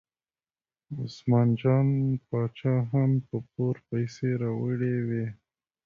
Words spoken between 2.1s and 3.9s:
باچا هم په پور